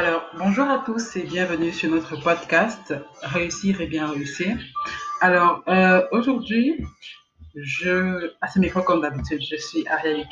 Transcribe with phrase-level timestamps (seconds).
[0.00, 4.56] Alors, bonjour à tous et bienvenue sur notre podcast Réussir et bien réussir.
[5.20, 6.86] Alors, euh, aujourd'hui,
[7.56, 10.24] je, à ce micro comme d'habitude, je suis Ariel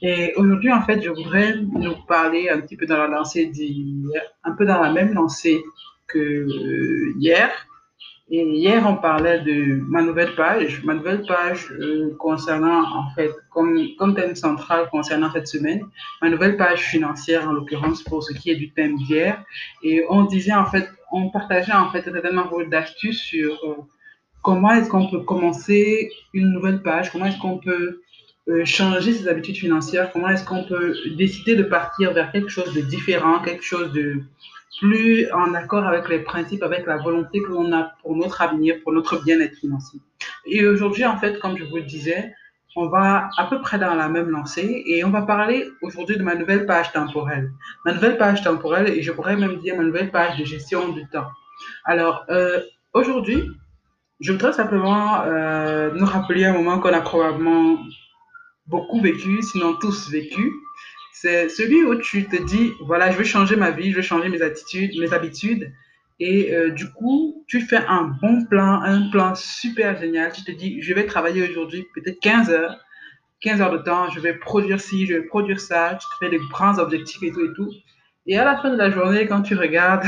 [0.00, 4.22] et aujourd'hui, en fait, je voudrais nous parler un petit peu dans la lancée d'hier,
[4.42, 5.62] un peu dans la même lancée
[6.06, 6.46] que
[7.18, 7.50] hier,
[8.30, 13.30] et hier, on parlait de ma nouvelle page, ma nouvelle page euh, concernant, en fait,
[13.50, 15.86] comme, comme thème central concernant cette semaine,
[16.20, 19.42] ma nouvelle page financière, en l'occurrence, pour ce qui est du thème d'hier.
[19.82, 23.76] Et on disait, en fait, on partageait, en fait, un certain nombre d'astuces sur euh,
[24.42, 28.02] comment est-ce qu'on peut commencer une nouvelle page, comment est-ce qu'on peut
[28.48, 32.74] euh, changer ses habitudes financières, comment est-ce qu'on peut décider de partir vers quelque chose
[32.74, 34.22] de différent, quelque chose de
[34.80, 38.76] plus en accord avec les principes, avec la volonté que l'on a pour notre avenir,
[38.82, 40.00] pour notre bien-être financier.
[40.46, 42.32] Et aujourd'hui, en fait, comme je vous le disais,
[42.76, 46.22] on va à peu près dans la même lancée et on va parler aujourd'hui de
[46.22, 47.50] ma nouvelle page temporelle.
[47.84, 51.08] Ma nouvelle page temporelle et je pourrais même dire ma nouvelle page de gestion du
[51.08, 51.26] temps.
[51.84, 52.60] Alors, euh,
[52.92, 53.50] aujourd'hui,
[54.20, 57.78] je voudrais simplement euh, nous rappeler un moment qu'on a probablement
[58.66, 60.52] beaucoup vécu, sinon tous vécu.
[61.20, 64.28] C'est celui où tu te dis, voilà, je veux changer ma vie, je veux changer
[64.28, 65.72] mes attitudes, mes habitudes.
[66.20, 70.30] Et euh, du coup, tu fais un bon plan, un plan super génial.
[70.32, 72.78] Tu te dis, je vais travailler aujourd'hui peut-être 15 heures,
[73.40, 75.98] 15 heures de temps, je vais produire ci, je vais produire ça.
[76.00, 77.70] Tu te fais des grands objectifs et tout et tout.
[78.26, 80.06] Et à la fin de la journée, quand tu regardes,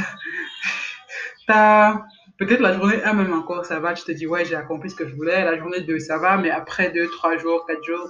[1.48, 2.04] as
[2.38, 3.94] peut-être la journée 1 même encore, ça va.
[3.94, 5.44] Tu te dis, ouais, j'ai accompli ce que je voulais.
[5.44, 6.36] La journée 2, ça va.
[6.36, 8.08] Mais après 2, 3 jours, 4 jours,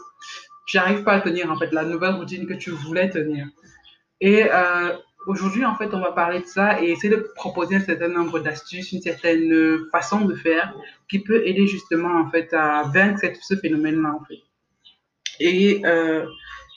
[0.71, 3.49] j'arrive pas à tenir en fait la nouvelle routine que tu voulais tenir.
[4.21, 7.81] Et euh, aujourd'hui, en fait, on va parler de ça et essayer de proposer un
[7.81, 10.73] certain nombre d'astuces, une certaine façon de faire
[11.09, 14.41] qui peut aider justement en fait à vaincre ce phénomène-là en fait.
[15.41, 16.27] Et euh,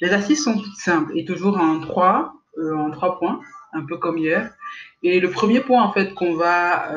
[0.02, 3.42] les astuces sont toutes simples et toujours en trois, euh, en trois points,
[3.74, 4.50] un peu comme hier.
[5.04, 6.90] Et le premier point en fait qu'on va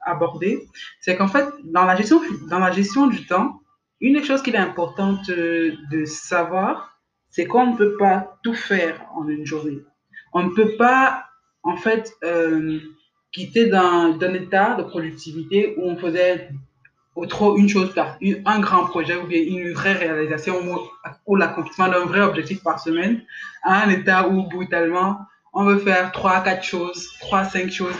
[0.00, 0.66] aborder,
[1.00, 3.60] c'est qu'en fait dans la gestion dans la gestion du temps,
[4.00, 6.98] une des choses qu'il est importante euh, de savoir,
[7.30, 9.82] c'est qu'on ne peut pas tout faire en une journée.
[10.32, 11.24] On ne peut pas,
[11.62, 12.78] en fait, euh,
[13.32, 16.50] quitter d'un état de productivité où on faisait
[17.28, 20.60] trop une chose par un grand projet ou bien une vraie réalisation
[21.26, 23.22] ou, l'accomplissement d'un vrai objectif par semaine
[23.62, 25.20] à un état où brutalement
[25.54, 27.94] on veut faire trois, quatre choses, trois, cinq choses,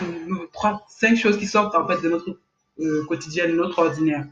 [0.52, 2.38] trois, cinq choses qui sortent en fait de notre
[2.80, 4.26] euh, quotidien, de notre ordinaire.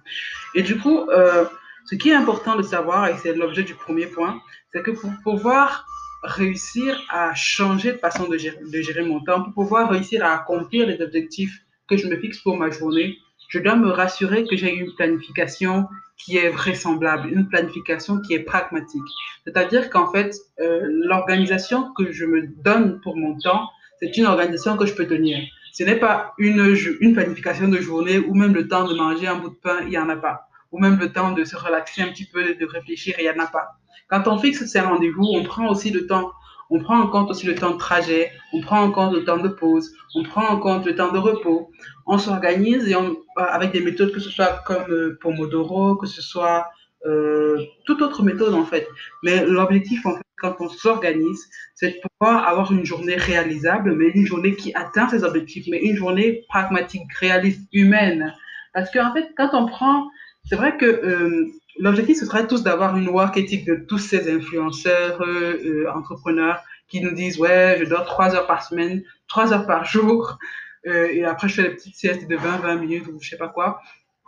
[0.55, 1.45] Et du coup, euh,
[1.87, 4.41] ce qui est important de savoir, et c'est l'objet du premier point,
[4.73, 5.87] c'est que pour pouvoir
[6.23, 11.01] réussir à changer de façon de gérer, mon temps, pour pouvoir réussir à accomplir les
[11.03, 14.95] objectifs que je me fixe pour ma journée, je dois me rassurer que j'ai une
[14.95, 19.03] planification qui est vraisemblable, une planification qui est pragmatique.
[19.45, 23.69] C'est-à-dire qu'en fait, euh, l'organisation que je me donne pour mon temps,
[24.01, 25.39] c'est une organisation que je peux tenir.
[25.75, 29.51] Ce n'est pas une, planification de journée ou même le temps de manger un bout
[29.51, 32.09] de pain, il n'y en a pas ou même le temps de se relaxer un
[32.09, 33.77] petit peu, de réfléchir, il n'y en a pas.
[34.09, 36.33] Quand on fixe ces rendez-vous, on prend aussi le temps,
[36.69, 39.39] on prend en compte aussi le temps de trajet, on prend en compte le temps
[39.39, 41.71] de pause, on prend en compte le temps de repos.
[42.07, 46.09] On s'organise et on, euh, avec des méthodes que ce soit comme euh, Pomodoro, que
[46.09, 46.67] ce soit
[47.07, 48.89] euh, toute autre méthode en fait.
[49.23, 54.09] Mais l'objectif en fait, quand on s'organise, c'est de pouvoir avoir une journée réalisable, mais
[54.09, 58.35] une journée qui atteint ses objectifs, mais une journée pragmatique, réaliste, humaine.
[58.73, 60.09] Parce qu'en fait, quand on prend
[60.47, 61.47] c'est vrai que euh,
[61.79, 67.01] l'objectif, ce serait tous d'avoir une work ethic de tous ces influenceurs, euh, entrepreneurs qui
[67.01, 70.39] nous disent, ouais, je dors trois heures par semaine, trois heures par jour,
[70.85, 73.81] et après je fais des petites siestes de 20-20 minutes ou je sais pas quoi.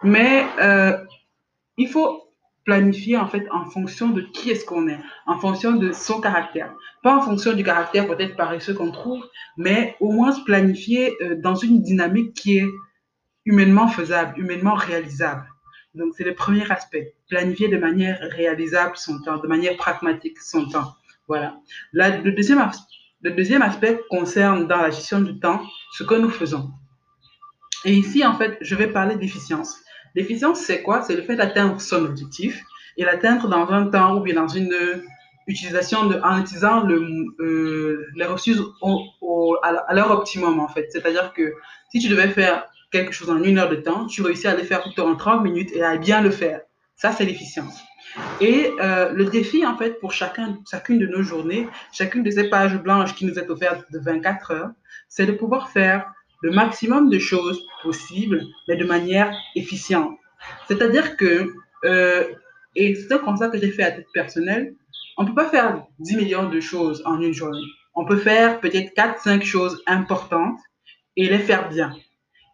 [0.03, 0.47] Mais
[1.77, 2.26] il faut
[2.67, 6.75] planifier en fait en fonction de qui est-ce qu'on est, en fonction de son caractère.
[7.03, 9.25] Pas en fonction du caractère peut-être paresseux qu'on trouve,
[9.57, 12.67] mais au moins se planifier dans une dynamique qui est
[13.47, 15.47] humainement faisable, humainement réalisable.
[15.95, 17.15] Donc, c'est le premier aspect.
[17.31, 20.95] Planifier de manière réalisable son temps, de manière pragmatique son temps.
[21.29, 21.57] Voilà.
[21.93, 22.71] le, deuxième,
[23.23, 25.63] le deuxième aspect concerne dans la gestion du temps
[25.93, 26.71] ce que nous faisons.
[27.85, 29.79] Et ici, en fait, je vais parler d'efficience.
[30.17, 31.03] L'efficience, c'est quoi?
[31.03, 32.65] C'est le fait d'atteindre son objectif
[32.97, 34.75] et l'atteindre dans un temps ou bien dans une
[35.47, 37.07] utilisation de, en utilisant le,
[37.39, 38.61] euh, les ressources
[39.63, 40.89] à leur optimum, en fait.
[40.91, 41.55] C'est-à-dire que
[41.91, 44.63] si tu devais faire quelque chose en une heure de temps, tu réussis à le
[44.63, 46.63] faire tout en 30 minutes et à bien le faire.
[46.97, 47.79] Ça, c'est l'efficience.
[48.41, 52.49] Et euh, le défi, en fait, pour chacun, chacune de nos journées, chacune de ces
[52.49, 54.71] pages blanches qui nous est offerte de 24 heures,
[55.09, 56.11] c'est de pouvoir faire
[56.43, 60.19] le maximum de choses possibles, mais de manière efficiente.
[60.69, 61.53] C'est-à-dire que,
[61.85, 62.25] euh,
[62.75, 64.75] et c'est un constat que j'ai fait à titre personnel,
[65.17, 67.65] on ne peut pas faire 10 millions de choses en une journée.
[67.95, 70.59] On peut faire peut-être 4-5 choses importantes
[71.17, 71.97] et les faire bien.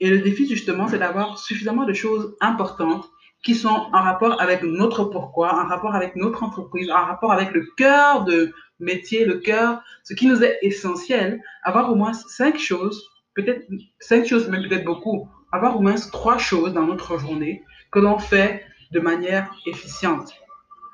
[0.01, 3.09] Et le défi, justement, c'est d'avoir suffisamment de choses importantes
[3.43, 7.53] qui sont en rapport avec notre pourquoi, en rapport avec notre entreprise, en rapport avec
[7.53, 12.59] le cœur de métier, le cœur, ce qui nous est essentiel, avoir au moins cinq
[12.59, 13.67] choses, peut-être
[14.01, 18.19] cinq choses, même peut-être beaucoup, avoir au moins trois choses dans notre journée que l'on
[18.19, 20.35] fait de manière efficiente.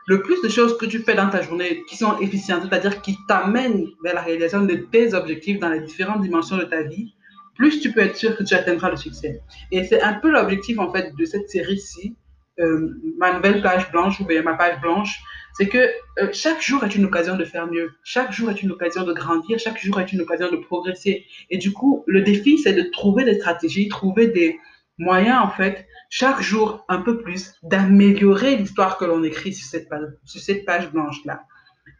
[0.07, 3.17] Le plus de choses que tu fais dans ta journée qui sont efficientes, c'est-à-dire qui
[3.29, 7.15] t'amènent vers la réalisation de tes objectifs dans les différentes dimensions de ta vie,
[7.57, 9.43] plus tu peux être sûr que tu atteindras le succès.
[9.71, 12.17] Et c'est un peu l'objectif en fait de cette série-ci,
[12.61, 15.21] euh, ma nouvelle page blanche ou bien ma page blanche,
[15.55, 18.71] c'est que euh, chaque jour est une occasion de faire mieux, chaque jour est une
[18.71, 21.27] occasion de grandir, chaque jour est une occasion de progresser.
[21.51, 24.59] Et du coup, le défi, c'est de trouver des stratégies, trouver des
[24.99, 30.65] moyens, en fait, chaque jour un peu plus, d'améliorer l'histoire que l'on écrit sur cette
[30.65, 31.43] page, blanche-là.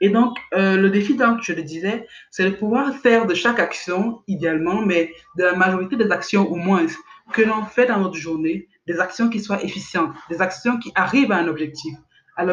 [0.01, 3.59] Et donc, euh, le défi, donc, je le disais, c'est de pouvoir faire de chaque
[3.59, 6.87] action, idéalement, mais de la majorité des actions au moins,
[7.33, 11.33] que l'on fait dans notre journée, des actions qui soient efficientes, des actions qui arrivent
[11.33, 11.95] à un objectif,
[12.37, 12.45] à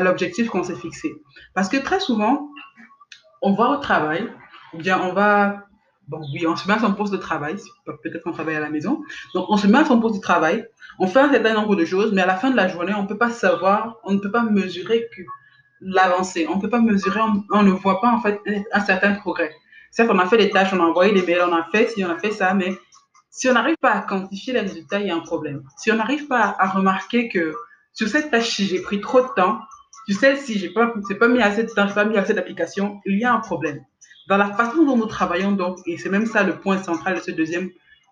[0.00, 1.14] l'objectif, qu'on s'est fixé.
[1.54, 2.48] Parce que très souvent,
[3.42, 4.28] on va au travail,
[4.72, 5.64] ou bien on va,
[6.08, 8.70] bon oui, on se met à son poste de travail, peut-être qu'on travaille à la
[8.70, 9.02] maison,
[9.34, 10.66] donc on se met à son poste de travail,
[10.98, 13.02] on fait un certain nombre de choses, mais à la fin de la journée, on
[13.02, 15.08] ne peut pas savoir, on ne peut pas mesurer
[15.80, 17.20] l'avancée, on ne peut pas mesurer,
[17.50, 18.40] on, ne voit pas en fait
[18.72, 19.54] un, certain progrès.
[19.90, 22.04] Certes, on a fait des tâches, on a envoyé des mails, on a fait si
[22.04, 22.78] on a fait ça, mais
[23.36, 25.62] si on n'arrive pas à quantifier les résultats, il y a un problème.
[25.76, 27.54] Si on n'arrive pas à remarquer que
[27.92, 29.60] sur cette tâche-ci, j'ai pris trop de temps,
[30.08, 33.24] sur celle-ci, j'ai pas, pas mis assez de temps, pas mis assez d'application, il y
[33.24, 33.84] a un problème.
[34.30, 37.20] Dans la façon dont nous travaillons, donc, et c'est même ça le point central de
[37.20, 37.68] ce deuxième,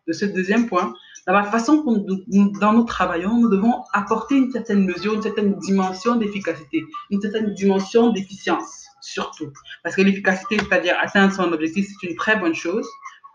[0.07, 0.93] de ce deuxième point,
[1.27, 6.17] dans la façon dont nous travaillons, nous devons apporter une certaine mesure, une certaine dimension
[6.17, 9.51] d'efficacité, une certaine dimension d'efficience, surtout.
[9.83, 12.87] Parce que l'efficacité, c'est-à-dire atteindre son objectif, c'est une très bonne chose,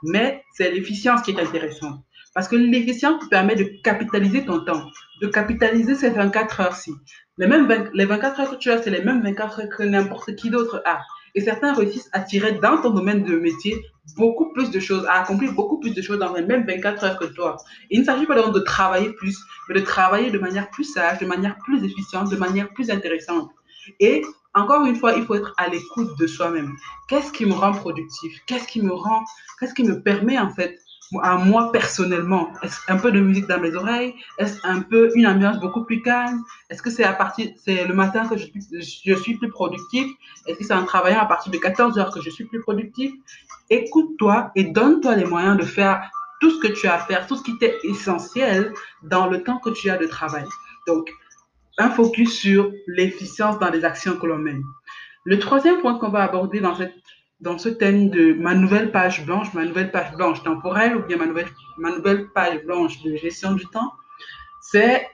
[0.04, 2.04] mais c'est l'efficience qui est intéressante.
[2.34, 4.86] Parce que l'efficience permet de capitaliser ton temps,
[5.22, 6.94] de capitaliser ces 24 heures-ci.
[7.38, 10.36] Les, mêmes les 24 heures que tu as, c'est les mêmes 24 heures que n'importe
[10.36, 11.02] qui d'autre a.
[11.36, 13.76] Et certains réussissent à tirer dans ton domaine de métier
[14.18, 17.20] beaucoup plus de choses, à accomplir beaucoup plus de choses dans les mêmes 24 heures
[17.20, 17.58] que toi.
[17.90, 19.38] il ne s'agit pas de travailler plus,
[19.68, 23.52] mais de travailler de manière plus sage, de manière plus efficiente, de manière plus intéressante.
[24.00, 24.24] Et
[24.54, 26.76] encore une fois, il faut être à l'écoute de soi-même.
[27.08, 28.40] Qu'est-ce qui me rend productif?
[28.48, 29.24] Qu'est-ce qui me rend,
[29.60, 30.80] qu'est-ce qui me permet en fait
[31.22, 32.52] à moi personnellement?
[32.62, 34.16] Est-ce un peu de musique dans mes oreilles?
[34.38, 36.44] Est-ce un peu une ambiance beaucoup plus calme?
[36.70, 40.08] Est-ce que c'est à partir, c'est le matin que je, je suis plus productif?
[40.48, 43.12] Est-ce que c'est en travaillant à partir de 14 heures que je suis plus productif?
[43.70, 46.02] Écoute-toi et donne-toi les moyens de faire
[46.40, 48.74] tout ce que tu as à faire, tout ce qui t'est essentiel
[49.04, 50.46] dans le temps que tu as de travail.
[50.88, 51.12] Donc,
[51.80, 54.62] un focus sur l'efficience dans les actions que l'on mène.
[55.26, 56.94] Le troisième point qu'on va aborder dans, cette,
[57.40, 61.18] dans ce thème de ma nouvelle page blanche, ma nouvelle page blanche temporelle ou bien
[61.18, 61.48] ma nouvelle,
[61.78, 63.94] ma nouvelle page blanche de gestion du temps,
[64.62, 65.08] c'est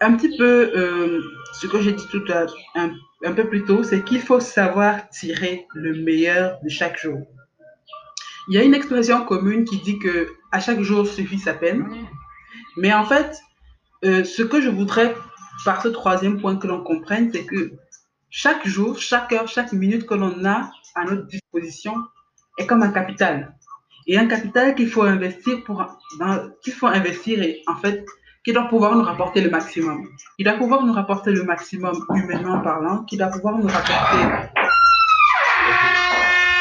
[0.00, 1.22] un petit peu euh,
[1.54, 2.92] ce que j'ai dit tout à un,
[3.24, 7.18] un peu plus tôt, c'est qu'il faut savoir tirer le meilleur de chaque jour.
[8.48, 11.88] Il y a une expression commune qui dit que à chaque jour suffit sa peine,
[12.76, 13.40] mais en fait,
[14.04, 15.14] euh, ce que je voudrais
[15.64, 17.72] par ce troisième point que l'on comprenne, c'est que
[18.30, 21.94] chaque jour, chaque heure, chaque minute que l'on a à notre disposition
[22.58, 23.54] est comme un capital.
[24.06, 25.84] Et un capital qu'il faut investir pour,
[26.62, 28.04] qu'il faut investir et en fait,
[28.44, 30.06] qui doit pouvoir nous rapporter le maximum.
[30.38, 34.52] Il doit pouvoir nous rapporter le maximum humainement parlant, qui doit pouvoir nous rapporter